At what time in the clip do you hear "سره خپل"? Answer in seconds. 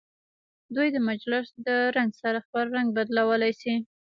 2.21-2.65